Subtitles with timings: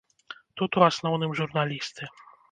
[0.61, 2.09] Тут, у асноўным журналісты.